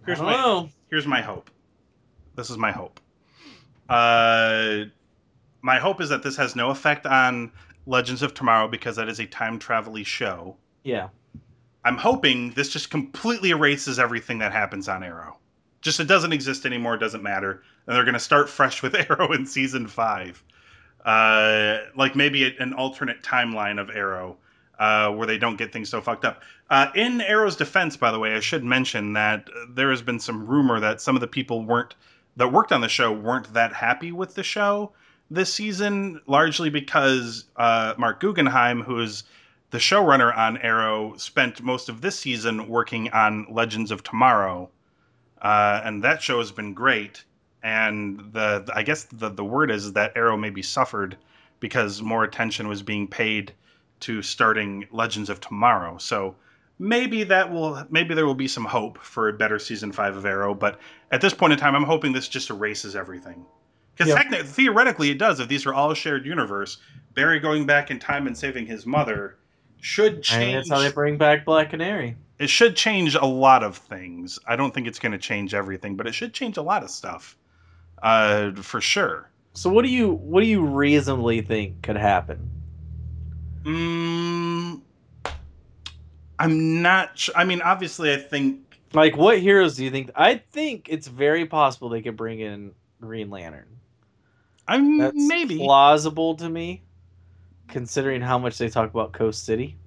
[0.06, 0.70] Here's I my don't know.
[0.90, 1.50] here's my hope.
[2.36, 3.00] This is my hope.
[3.90, 4.86] Uh,
[5.62, 7.52] my hope is that this has no effect on
[7.86, 10.56] Legends of Tomorrow because that is a time travel show.
[10.84, 11.10] Yeah.
[11.84, 15.38] I'm hoping this just completely erases everything that happens on Arrow.
[15.82, 17.64] Just it doesn't exist anymore, doesn't matter.
[17.86, 20.44] And they're going to start fresh with Arrow in season five.
[21.04, 24.38] Uh, like maybe a- an alternate timeline of Arrow
[24.78, 26.44] uh, where they don't get things so fucked up.
[26.70, 30.46] Uh, in Arrow's defense, by the way, I should mention that there has been some
[30.46, 31.96] rumor that some of the people weren't
[32.38, 34.92] that worked on the show weren't that happy with the show
[35.30, 39.24] this season, largely because uh, Marc Guggenheim, who is
[39.72, 44.70] the showrunner on Arrow, spent most of this season working on Legends of Tomorrow,
[45.42, 47.24] uh, and that show has been great.
[47.64, 51.18] And the, I guess the the word is that Arrow maybe suffered
[51.60, 53.54] because more attention was being paid
[54.02, 55.98] to starting Legends of Tomorrow.
[56.00, 56.36] So
[56.80, 60.26] maybe that will maybe there will be some hope for a better season five of
[60.26, 60.54] Arrow.
[60.56, 60.80] But
[61.12, 63.46] at this point in time, I'm hoping this just erases everything.
[63.94, 64.18] Because Yep.
[64.18, 65.40] technically, theoretically, it does.
[65.40, 66.78] If these are all shared universe,
[67.14, 69.38] Barry going back in time and saving his mother
[69.80, 70.54] should change.
[70.56, 72.16] that's how they bring back Black Canary.
[72.42, 74.40] It should change a lot of things.
[74.48, 76.90] I don't think it's going to change everything, but it should change a lot of
[76.90, 77.38] stuff,
[78.02, 79.30] uh, for sure.
[79.54, 82.50] So what do you what do you reasonably think could happen?
[83.64, 84.82] Mm,
[86.40, 87.20] I'm not.
[87.20, 90.12] Sh- I mean, obviously, I think Like what heroes do you think?
[90.16, 93.68] I think it's very possible they could bring in Green Lantern.
[94.68, 96.84] I'm That's maybe plausible to me,
[97.68, 99.78] considering how much they talk about Coast City.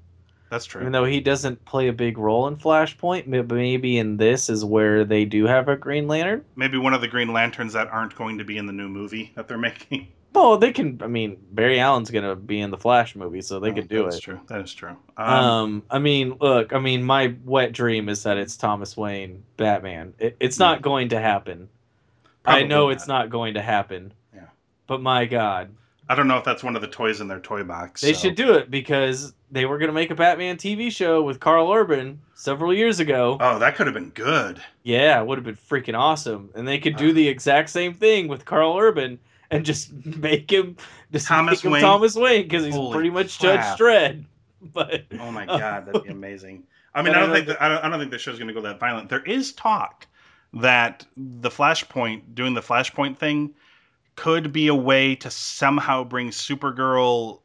[0.55, 0.81] That's true.
[0.81, 5.05] Even though he doesn't play a big role in Flashpoint, maybe in this is where
[5.05, 6.45] they do have a Green Lantern.
[6.55, 9.33] maybe one of the Green Lanterns that aren't going to be in the new movie
[9.35, 10.09] that they're making.
[10.33, 11.01] Well, they can.
[11.03, 14.05] I mean, Barry Allen's gonna be in the Flash movie, so they Oh, could do
[14.05, 14.11] That's it.
[14.17, 14.41] That's true.
[14.49, 14.97] That is true.
[15.17, 19.45] Um, Um, I mean, look, I mean, my wet dream is that it's Thomas Wayne
[19.57, 20.15] Batman.
[20.19, 21.69] It, it's not going to happen.
[22.45, 22.93] I know not.
[22.97, 24.13] it's not going to happen.
[24.35, 24.47] Yeah.
[24.87, 25.71] But my God,
[26.09, 28.01] I don't know if that's one of the toys in their toy box.
[28.03, 31.23] they so- should do it because they were going to make a Batman TV show
[31.23, 33.39] with Karl Urban several years ago.
[33.41, 34.61] Oh, that could have been good.
[34.83, 36.51] Yeah, it would have been freaking awesome.
[36.55, 37.13] And they could do Uh.
[37.15, 39.19] the exact same thing with Karl Urban
[39.51, 40.77] and just make him
[41.13, 41.83] just Thomas make him Wayne?
[41.83, 43.79] Thomas Wayne because he's Holy pretty much crap.
[43.79, 44.25] Judge Dredd.
[44.73, 46.63] But Oh my god, that'd be amazing.
[46.95, 48.39] I mean, I I don't think know that, I don't, I don't think the show's
[48.39, 49.11] going to go that violent.
[49.11, 50.07] There is talk
[50.55, 53.53] that the Flashpoint doing the Flashpoint thing
[54.17, 57.41] could be a way to somehow bring Supergirl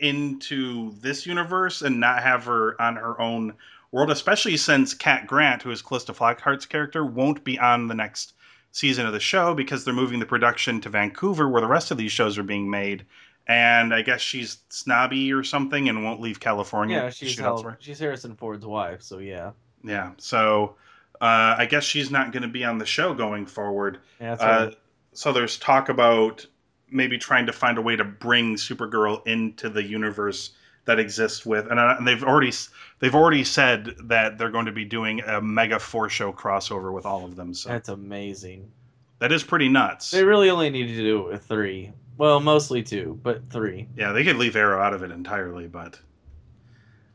[0.00, 3.54] into this universe and not have her on her own
[3.90, 8.34] world, especially since Cat Grant, who is Calista Flockhart's character, won't be on the next
[8.70, 11.98] season of the show because they're moving the production to Vancouver, where the rest of
[11.98, 13.04] these shows are being made.
[13.46, 16.98] And I guess she's snobby or something and won't leave California.
[16.98, 17.40] yeah, she's
[17.80, 19.52] she's Harrison Ford's wife, so yeah.
[19.82, 20.12] Yeah.
[20.18, 20.76] So
[21.20, 24.00] uh, I guess she's not going to be on the show going forward.
[24.20, 24.78] Yeah, that's Uh, right.
[25.18, 26.46] So there's talk about
[26.92, 30.50] maybe trying to find a way to bring Supergirl into the universe
[30.84, 32.52] that exists with, and, uh, and they've already
[33.00, 37.04] they've already said that they're going to be doing a mega four show crossover with
[37.04, 37.52] all of them.
[37.52, 38.70] So That's amazing.
[39.18, 40.12] that is pretty nuts.
[40.12, 41.90] They really only needed to do it with three.
[42.16, 43.88] Well, mostly two, but three.
[43.96, 45.98] Yeah, they could leave Arrow out of it entirely, but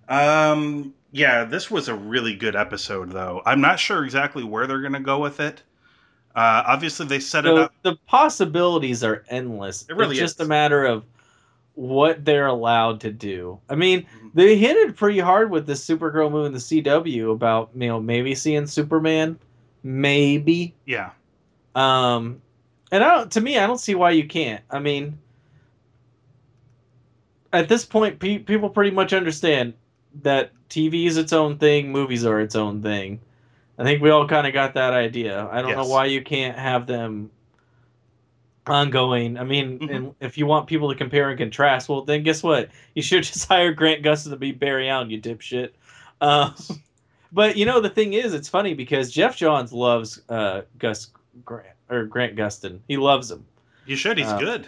[0.09, 3.41] um yeah, this was a really good episode though.
[3.45, 5.63] I'm not sure exactly where they're going to go with it.
[6.35, 9.85] Uh obviously they set it up the possibilities are endless.
[9.89, 10.45] It really it's just is.
[10.45, 11.03] a matter of
[11.75, 13.59] what they're allowed to do.
[13.69, 14.27] I mean, Mm-hmm.
[14.35, 18.33] they hinted pretty hard with this Supergirl move in the CW about you know maybe
[18.35, 19.37] seeing Superman,
[19.83, 20.75] maybe.
[20.85, 21.11] yeah.
[21.75, 22.41] Um,
[22.91, 23.31] and I don't.
[23.31, 24.63] To me, I don't see why you can't.
[24.69, 25.17] I mean,
[27.51, 29.73] at this point, pe- people pretty much understand
[30.21, 33.19] that TV is its own thing, movies are its own thing.
[33.77, 35.47] I think we all kind of got that idea.
[35.51, 37.31] I don't know why you can't have them
[38.67, 39.37] ongoing.
[39.37, 39.95] I mean, Mhm.
[39.95, 42.69] and if you want people to compare and contrast, well, then guess what?
[42.95, 45.71] You should just hire Grant Gustin to be Barry Allen, you dipshit.
[46.21, 46.51] Uh,
[47.31, 51.07] but you know, the thing is, it's funny because Geoff Johns loves uh, Gus
[51.43, 52.79] Grant or Grant Gustin.
[52.87, 53.45] He loves him.
[53.85, 54.17] You should.
[54.17, 54.67] He's Uh, good.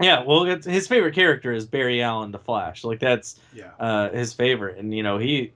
[0.00, 2.84] Yeah, well, it's, his favorite character is Barry Allen, the Flash.
[2.84, 3.70] Like that's Yeah.
[3.78, 5.52] uh, his favorite, and you know he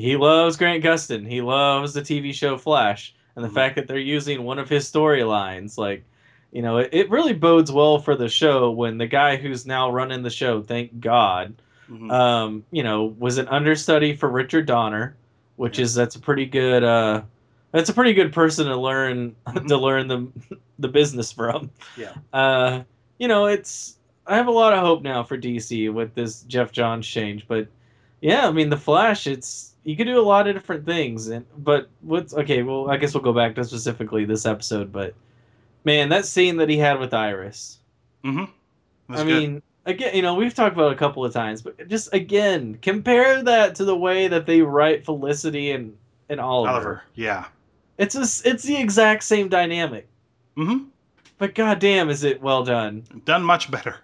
[0.00, 1.26] he loves Grant Gustin.
[1.28, 3.54] He loves the TV show Flash, and the Mhm.
[3.54, 6.04] fact that they're using one of his storylines, like
[6.52, 9.88] you know, it, it really bodes well for the show when the guy who's now
[9.88, 11.54] running the show, thank God,
[11.88, 12.10] Mhm.
[12.10, 15.14] um, you know, was an understudy for Richard Donner,
[15.56, 15.84] which Yeah.
[15.84, 17.22] is that's a pretty good uh,
[17.70, 19.66] that's a pretty good person to learn Mhm.
[19.68, 20.26] to learn the
[20.80, 21.70] the business from.
[21.96, 22.14] Yeah.
[22.32, 22.80] Uh,
[23.18, 26.72] you know, it's I have a lot of hope now for DC with this Geoff
[26.72, 27.68] Johns change, but
[28.20, 31.44] yeah, I mean the Flash, it's you could do a lot of different things, and
[31.58, 32.62] but what's okay?
[32.62, 35.14] Well, I guess we'll go back to specifically this episode, but
[35.84, 37.78] man, that scene that he had with Iris.
[38.24, 39.14] Mm-hmm.
[39.14, 42.12] I mean, again, you know, we've talked about it a couple of times, but just
[42.14, 45.96] again, compare that to the way that they write Felicity and
[46.28, 46.70] and Oliver.
[46.72, 47.02] Oliver.
[47.14, 47.46] Yeah.
[47.98, 50.08] It's a, it's the exact same dynamic,
[50.56, 50.84] Mm-hmm.
[51.38, 53.04] but goddamn, is it well done?
[53.24, 53.96] Done much better.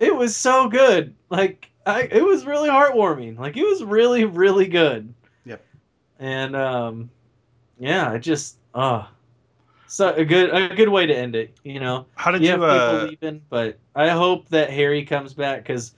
[0.00, 1.14] It was so good.
[1.28, 3.38] Like I, it was really heartwarming.
[3.38, 5.12] Like it was really, really good.
[6.22, 7.10] And um,
[7.80, 9.06] yeah, I just uh,
[9.88, 11.52] so a good a good way to end it.
[11.64, 12.64] You know, How did you you?
[12.64, 15.94] Uh, leaving, but I hope that Harry comes back because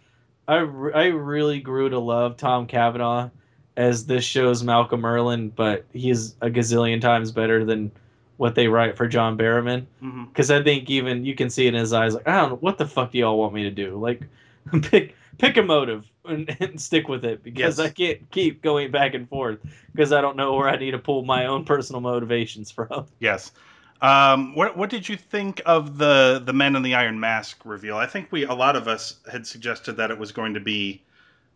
[0.49, 3.29] I, re- I really grew to love Tom Cavanagh
[3.77, 7.93] as this show's Malcolm Merlyn, but he's a gazillion times better than
[8.39, 9.85] what they write for John Barrowman.
[10.29, 12.57] Because I think even you can see it in his eyes, like I don't know
[12.57, 13.99] what the fuck do y'all want me to do?
[13.99, 14.23] Like
[14.85, 17.81] pick pick a motive and, and stick with it because Yes.
[17.81, 19.61] I can't keep going back and forth
[19.95, 23.07] because I don't know where I need to pull my own personal motivations from.
[23.21, 23.53] Yes.
[24.01, 27.97] Um, what what did you think of the the Men in the Iron Mask reveal?
[27.97, 31.05] I think we a lot of us had suggested that it was going to be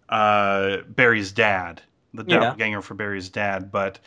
[0.08, 1.82] uh, Barry's dad,
[2.14, 2.58] the Yeah.
[2.58, 3.72] doppelganger for Barry's dad.
[3.72, 3.98] But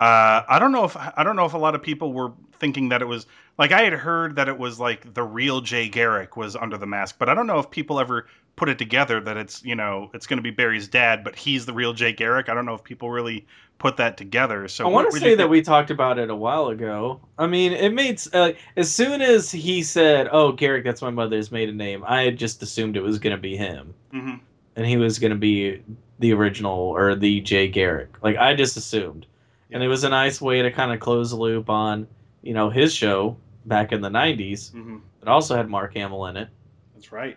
[0.00, 2.90] uh, I don't know if I don't know if a lot of people were thinking
[2.90, 3.26] that it was
[3.58, 6.86] like I had heard that it was like the real Jay Garrick was under the
[6.86, 10.10] mask, but I don't know if people ever put it together that it's you know
[10.14, 12.48] it's going to be Barry's dad, but he's the real Jay Garrick.
[12.48, 13.46] I don't know if people really
[13.78, 14.66] put that together.
[14.68, 17.20] So I want to say that we talked about it a while ago.
[17.38, 21.52] I mean, it made uh, as soon as he said, "Oh, Garrick, that's my mother's
[21.52, 24.40] maiden name," I had just assumed it was going to be him, Mhm.
[24.76, 25.82] and he was going to be
[26.18, 28.16] the original or the Jay Garrick.
[28.22, 29.26] Like I just assumed,
[29.70, 32.06] and it was a nice way to kind of close the loop on
[32.42, 34.70] you know his show back in the '90s.
[34.74, 35.00] Mhm.
[35.20, 36.48] It also had Mark Hamill in it,
[36.94, 37.36] That's right.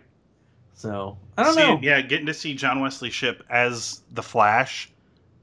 [0.80, 1.78] So I don't Seeing- know.
[1.82, 4.90] Yeah, getting to see John Wesley Shipp as the Flash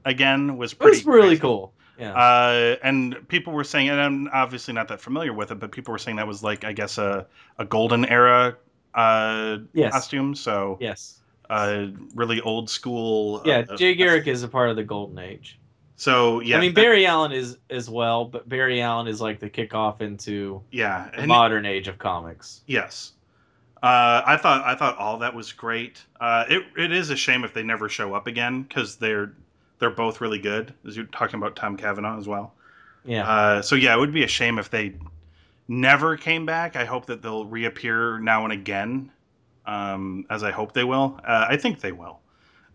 [0.04, 1.40] again was It pretty was really crazy.
[1.40, 1.72] cool.
[1.96, 2.12] Yeah.
[2.12, 5.92] Uh, and people were saying, and I'm obviously not that familiar with it, but people
[5.92, 7.24] were saying that was like, I guess, a,
[7.58, 8.56] a golden era
[8.94, 9.92] uh, Yes.
[9.92, 10.34] costume.
[10.34, 11.20] So, yes.
[11.50, 13.40] uh, really old school.
[13.44, 15.58] Yeah, uh, Jay Garrick is a part of the golden age.
[15.94, 16.56] So, yeah.
[16.56, 20.00] I mean that- Barry Allen is as well, but Barry Allen is like the kickoff
[20.00, 21.10] into yeah.
[21.16, 22.62] the modern age of comics.
[22.66, 23.12] Yes.
[23.82, 26.04] Uh, I thought I thought all that was great.
[26.20, 29.32] Uh, it it is a shame if they never show up again because they're
[29.78, 30.74] they're both really good.
[30.86, 32.54] As you're talking about Tom Cavanagh as well.
[33.04, 33.28] Yeah.
[33.28, 34.94] Uh, so yeah, it would be a shame if they
[35.68, 36.74] never came back.
[36.74, 39.12] I hope that they'll reappear now and again,
[39.66, 41.20] um, as I hope they will.
[41.24, 42.20] Uh, I think they will.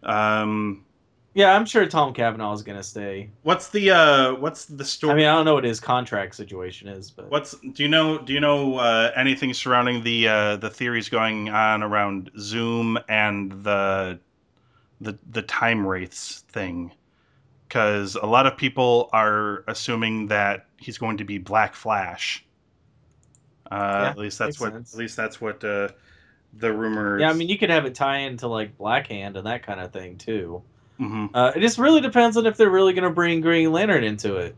[0.04, 0.86] Um,
[1.34, 3.30] yeah, I'm sure Tom Cavanagh is gonna stay.
[3.44, 5.14] what's the uh, what's the story?
[5.14, 8.20] I mean, I don't know what his contract situation is, but What's do you know?
[8.20, 13.52] Do you know uh, anything surrounding the uh, the theories going on around Zoom and
[13.64, 14.20] the
[15.02, 16.92] the the time wraiths thing?
[17.68, 22.46] Because a lot of people are assuming that he's going to be Black Flash.
[23.72, 24.94] Uh, Yeah, at least that's what sense.
[24.94, 25.90] at least that's what uh,
[26.54, 27.22] the rumors.
[27.22, 29.80] yeah, I mean, you could have it tie into like Black Hand and that kind
[29.80, 30.64] of thing too.
[31.00, 31.30] Mhm.
[31.34, 34.56] Uh, it just really depends on if they're really gonna bring Green Lantern into it.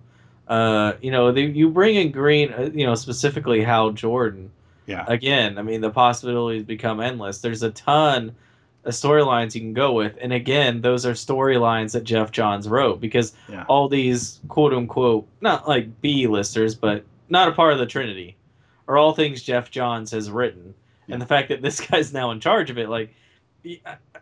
[0.47, 4.51] Uh, you know, they, you bring in Green, uh, you know, specifically Hal Jordan.
[4.85, 7.39] yeah, again, I mean, the possibilities become endless.
[7.39, 8.35] There's a ton
[8.83, 13.01] of storylines you can go with, and again, those are storylines that Geoff Johns wrote
[13.01, 13.63] because Yeah.
[13.67, 18.35] all these quote unquote not like B listers, but not a part of the Trinity,
[18.87, 20.75] are all things Geoff Johns has written,
[21.09, 23.09] and the fact that this guy's now in charge of it, like.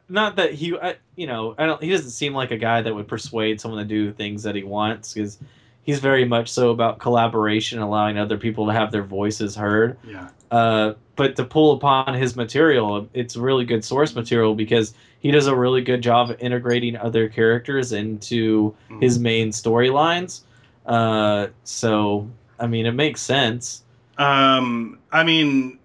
[0.10, 1.82] Not that he, I, you know, I don't.
[1.82, 4.64] He doesn't seem like a guy that would persuade someone to do things that he
[4.64, 5.40] wants because
[5.84, 9.98] he's very much so about collaboration, allowing other people to have their voices heard.
[10.04, 15.32] yeah, Uh, but to pull upon his material, it's really good source material because he
[15.32, 19.02] does a really good job of integrating other characters into Mhm.
[19.02, 20.42] his main storylines.
[20.86, 23.84] Uh, so, I mean, it makes sense.
[24.18, 25.80] Um, I mean,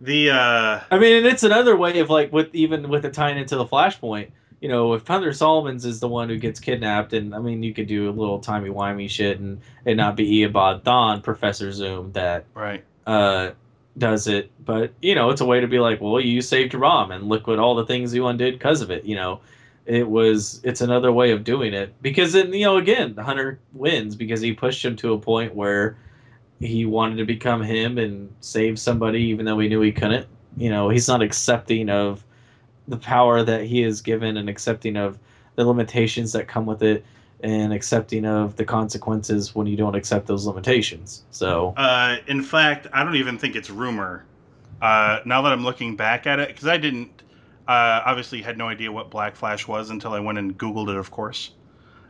[0.00, 3.38] the uh, I mean, and it's another way of like with even with the tying
[3.38, 4.30] into the Flashpoint.
[4.60, 7.74] You know, if Hunter Zolomon's is the one who gets kidnapped, and I mean, you
[7.74, 12.12] could do a little timey wimey shit and it not be Eobard Thawne, Professor Zoom,
[12.12, 12.82] that right.
[13.06, 13.50] uh,
[13.98, 14.50] does it.
[14.64, 17.28] But you know, it's a way to be like, well, you saved your mom, and
[17.28, 19.04] look what all the things you undid because of it.
[19.04, 19.40] You know,
[19.86, 23.58] it was it's another way of doing it because then you know again, the Hunter
[23.72, 25.96] wins because he pushed him to a point where
[26.60, 30.26] he wanted to become him and save somebody, even though he knew he couldn't.
[30.56, 32.24] You know, he's not accepting of
[32.88, 35.18] the power that he is given and accepting of
[35.56, 37.04] the limitations that come with it
[37.40, 41.24] and accepting of the consequences when you don't accept those limitations.
[41.30, 44.24] So Uh, in fact, I don't even think it's rumor.
[44.80, 47.22] Uh, now that I'm looking back at it, because I didn't,
[47.68, 50.96] uh, obviously had no idea what Black Flash was until I went and Googled it,
[50.96, 51.50] of course.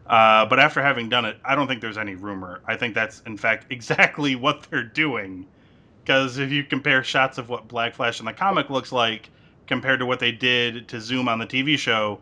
[0.09, 2.63] Uh, but after having done it, I don't think there's any rumor.
[2.67, 5.47] I think that's, in fact, exactly what they're doing.
[6.05, 9.31] Because if you compare shots of what Black Flash in the comic looks like
[9.67, 12.21] compared to what they did to Zoom on the TV show,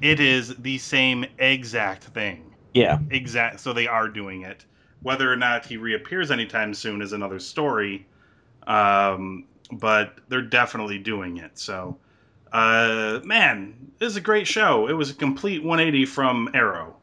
[0.00, 2.54] it is the same exact thing.
[2.74, 2.98] yeah.
[3.10, 3.60] Exact.
[3.60, 4.64] So they are doing it.
[5.02, 8.06] Whether or not he reappears anytime soon is another story.
[8.66, 11.58] Um, but they're definitely doing it.
[11.58, 11.98] So,
[12.52, 14.88] uh, man, this is a great show.
[14.88, 16.95] It was a complete 180 from Arrow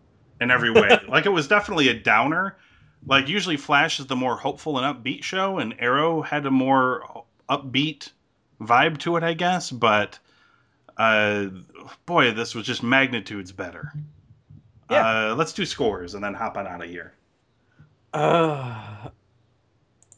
[0.43, 0.99] in every way.
[1.07, 2.57] like it was definitely a downer.
[3.05, 7.23] Like usually Flash is the more hopeful and upbeat show, and Arrow had a more
[7.49, 8.11] upbeat
[8.61, 9.71] vibe to it, I guess.
[9.71, 10.19] But
[10.97, 11.47] uh,
[12.05, 13.91] boy, this was just magnitudes better.
[14.89, 15.31] Yeah.
[15.31, 17.13] Uh, let's do scores and then hop on out of here.
[18.13, 19.09] Uh,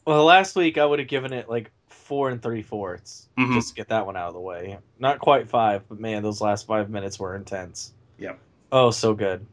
[0.06, 3.54] well, last week I would have given it like four and three fourths Mhm.
[3.54, 4.78] just to get that one out of the way.
[4.98, 7.92] Not quite five, but man, those last five minutes were intense.
[8.18, 8.38] Yep.
[8.70, 9.44] Oh, so good.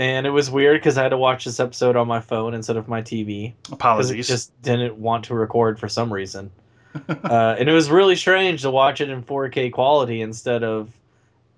[0.00, 2.76] And it was weird because I had to watch this episode on my phone instead
[2.78, 4.28] of my TV because it Apologies.
[4.28, 6.50] just didn't want to record for some reason.
[7.08, 10.90] uh, and it was really strange to watch it in 4K quality instead of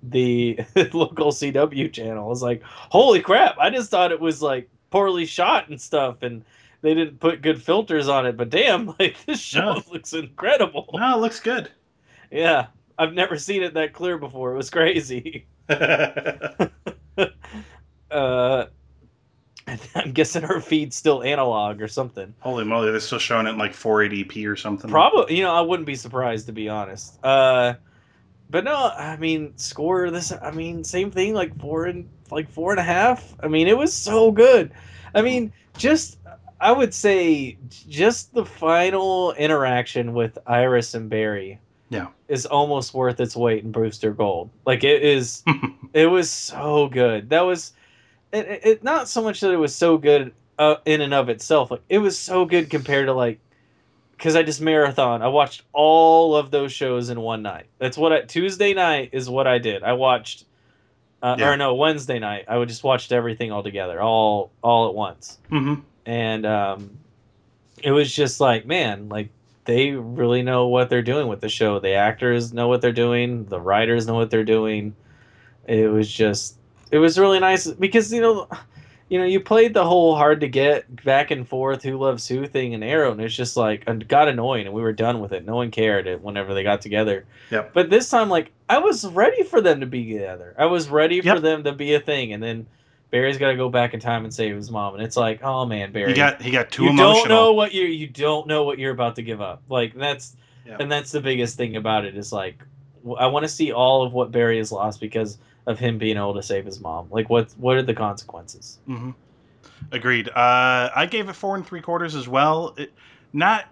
[0.03, 0.59] the
[0.93, 2.24] local CW channel.
[2.24, 3.57] I was like, holy crap!
[3.59, 6.45] I just thought it was like poorly shot and stuff, and
[6.82, 8.36] they didn't put good filters on it.
[8.36, 9.80] But damn, like this show Yeah.
[9.93, 10.90] looks incredible.
[10.95, 11.70] No, it looks good.
[12.32, 12.66] Yeah,
[12.99, 14.53] I've never seen it that clear before.
[14.53, 15.47] It was crazy.
[18.12, 18.66] Uh,
[19.94, 22.34] I'm guessing her feed's still analog or something.
[22.40, 24.90] Holy moly, they're still showing it in like 480p or something.
[24.90, 27.18] Probably, you know, I wouldn't be surprised to be honest.
[27.24, 27.74] Uh,
[28.50, 30.32] but no, I mean, score this.
[30.42, 33.34] I mean, same thing, like four and like four and a half.
[33.40, 34.72] I mean, it was so good.
[35.14, 36.18] I mean, just
[36.60, 37.56] I would say
[37.88, 42.08] just the final interaction with Iris and Barry Yeah.
[42.28, 44.50] is almost worth its weight in Booster Gold.
[44.66, 45.44] Like it is,
[45.92, 47.30] it was so good.
[47.30, 47.72] That was
[48.32, 51.28] it, it, it- not so much that it was so good uh, in and of
[51.28, 51.70] itself.
[51.70, 53.38] Like it was so good compared to like
[54.16, 55.20] because I just marathon.
[55.22, 57.66] I watched all of those shows in one night.
[57.78, 59.82] That's what I Tuesday night is what I did.
[59.82, 60.44] I watched,
[61.22, 61.50] uh, Yeah.
[61.50, 62.44] or no Wednesday night.
[62.48, 65.74] I would just watched everything all together, all all at once hmm
[66.06, 66.98] and um,
[67.82, 69.28] it was just like man like
[69.66, 73.44] they really know what they're doing with the show the actors know what they're doing
[73.46, 74.94] the writers know what they're doing
[75.68, 76.56] it was just
[76.93, 78.49] it was really nice because you know
[79.09, 82.47] you know you played the whole hard to get back and forth who loves who
[82.47, 85.32] thing and arrow and it's just like it got annoying and we were done with
[85.32, 87.72] it no one cared it whenever they got together Yep.
[87.74, 91.20] but this time like i was ready for them to be together i was ready
[91.20, 92.66] for them to be a thing and then
[93.11, 95.66] barry's got to go back in time and save his mom and it's like oh
[95.66, 97.18] man barry He got he got too you emotional.
[97.18, 99.62] don't know what you you don't know what you're about to give up.
[99.68, 100.36] Like that's
[100.66, 100.76] Yeah.
[100.80, 102.62] and that's the biggest thing about it is like
[103.18, 105.36] i want to see all of what Barry has lost because
[105.66, 107.08] of him being able to save his mom.
[107.10, 108.78] Like what what are the consequences?
[108.86, 109.10] hmm
[109.90, 110.28] Agreed.
[110.28, 112.74] Uh, I gave it four and three quarters as well.
[112.76, 112.92] It,
[113.32, 113.66] not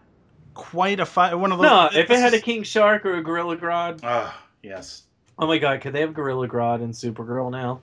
[0.54, 1.38] quite a five.
[1.38, 1.64] One of those.
[1.64, 5.02] No, if it had a King Shark or a Gorilla Grodd, Ah, yes,
[5.38, 7.80] oh my god, could they have Gorilla Grodd and Supergirl now?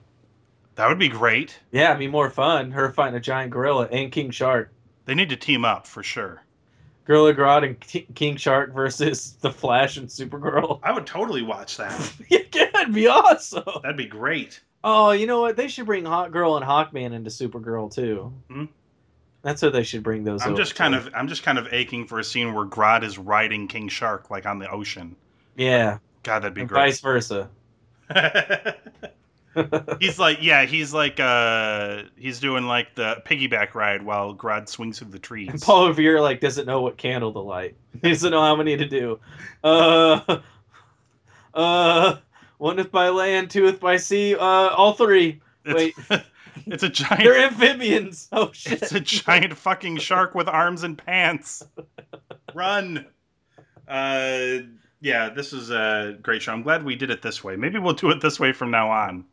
[0.76, 1.58] that would be great.
[1.72, 2.70] Yeah, it'd be more fun.
[2.70, 4.70] Her fighting a giant gorilla and King Shark.
[5.06, 6.42] They need to team up for sure.
[7.08, 10.78] Gorilla Grodd and Ki- King Shark versus the Flash and Supergirl.
[10.82, 12.12] I would totally watch that.
[12.28, 13.64] yeah, it'd be awesome.
[13.82, 14.60] That'd be great.
[14.84, 15.56] Oh, you know what?
[15.56, 18.32] They should bring Hawkgirl and Hawkman into Supergirl too.
[18.50, 18.64] Hmm?
[19.40, 20.42] That's what they should bring those.
[20.44, 21.00] I'm just kind to.
[21.00, 24.30] of I'm just kind of aching for a scene where Grodd is riding King Shark
[24.30, 25.16] like on the ocean.
[25.56, 26.80] yeah, God, that'd be and great.
[26.80, 27.48] vice versa.
[30.00, 34.98] he's like, yeah, he's like, uh, he's doing like the piggyback ride while Grodd swings
[34.98, 35.48] through the trees.
[35.50, 37.76] And Paul Revere like doesn't know what candle to light.
[38.02, 39.18] He doesn't know how many to do.
[39.64, 40.38] Uh,
[41.52, 42.16] uh,
[42.58, 44.34] one if by land, two if by sea.
[44.36, 45.40] Uh, all three.
[45.66, 46.24] Wait, It's,
[46.66, 47.24] it's a giant.
[47.24, 48.28] they're amphibians.
[48.30, 48.82] Oh shit!
[48.82, 51.64] It's a giant fucking shark with arms and pants.
[52.54, 53.04] Run.
[53.88, 54.58] Uh,
[55.00, 56.52] yeah, this is a great show.
[56.52, 57.56] I'm glad we did it this way.
[57.56, 59.24] Maybe we'll do it this way from now on.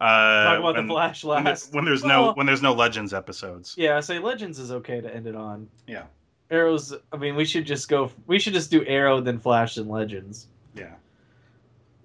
[0.00, 1.74] Uh, Talk about when, the Flash when, last.
[1.74, 3.74] when there's no Well, when there's no Legends episodes.
[3.76, 5.68] Yeah, I say Legends is okay to end it on.
[5.86, 6.04] Yeah.
[6.50, 6.94] Arrows.
[7.12, 8.10] I mean, we should just go.
[8.26, 10.46] We should just do Arrow then Flash and Legends.
[10.74, 10.94] Yeah.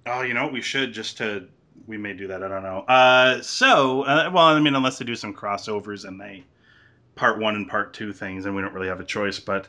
[0.05, 0.53] Oh, you know what?
[0.53, 1.47] We should just to.
[1.87, 2.43] We may do that.
[2.43, 2.79] I don't know.
[2.79, 6.43] Uh, so, uh, well, I mean, unless they do some crossovers and they
[7.15, 9.39] part one and part two things, and we don't really have a choice.
[9.39, 9.67] But,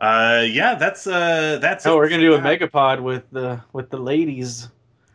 [0.00, 1.86] uh, yeah, that's uh, that's.
[1.86, 4.68] Oh, it we're gonna do a megapod with the with the ladies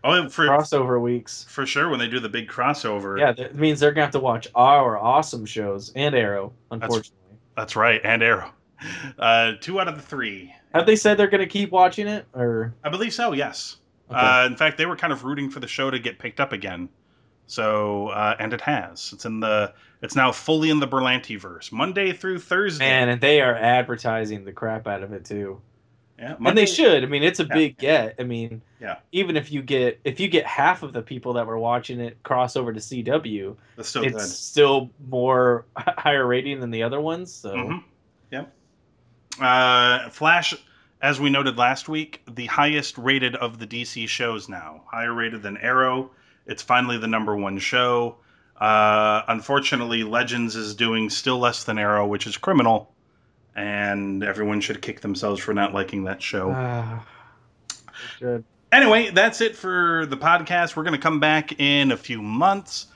[0.04, 1.46] Oh, for crossover weeks.
[1.50, 3.18] for sure when they do the big crossover.
[3.20, 6.52] Yeah, that means they're gonna have to watch our awesome shows and Arrow.
[6.72, 8.02] Unfortunately, that's right.
[8.04, 8.52] And Arrow.
[9.18, 10.54] Uh, two out of the three.
[10.74, 12.74] have they said they're gonna keep watching it or?
[12.84, 13.32] I believe so.
[13.32, 13.78] Yes.
[14.12, 14.20] Okay.
[14.20, 16.52] Uh, in fact, they were kind of rooting for the show to get picked up
[16.52, 16.90] again.
[17.48, 19.12] So, uh, and it has.
[19.14, 19.74] It's in the.
[20.02, 22.84] It's now fully in the Berlanti verse, Monday through Thursday.
[22.86, 25.62] Man, and they are advertising the crap out of it too.
[26.20, 27.04] Yeah, And they should.
[27.04, 27.54] I mean, it's a Yeah.
[27.54, 28.16] big get.
[28.20, 28.98] I mean, Yeah.
[29.12, 32.22] even if you get if you get half of the people that were watching it
[32.24, 34.22] cross over to CW, That's still it's good.
[34.28, 37.34] still more higher rating than the other ones.
[37.34, 37.84] So Mhm.
[38.32, 38.54] Yep.
[39.42, 40.54] Uh, Flash,
[41.02, 44.84] as we noted last week, the highest rated of the DC shows now.
[44.92, 46.12] Higher rated than Arrow.
[46.46, 48.18] It's finally the number one show.
[48.60, 52.93] Uh, unfortunately, Legends is doing still less than Arrow, which is criminal.
[53.56, 56.52] And everyone should kick themselves for not liking that show.
[58.18, 58.44] Should.
[58.72, 60.76] Anyway, that's it for the podcast.
[60.76, 62.88] We're going to come back in a few months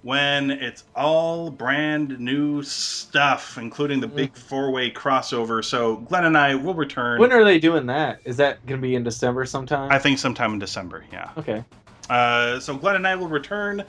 [0.00, 5.64] when it's all brand new stuff, including the big four way crossover.
[5.64, 7.20] So Glenn and I will return.
[7.20, 8.20] When are they doing that?
[8.24, 9.90] Is that going to be in December sometime?
[9.90, 11.32] I think sometime in December, yeah.
[11.36, 11.64] okay.
[12.08, 13.84] Uh, so Glenn and I will return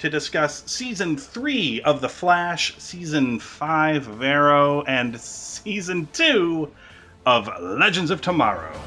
[0.00, 6.72] to discuss season three of The Flash, season five of Arrow, and season two
[7.26, 8.80] of Legends of Tomorrow.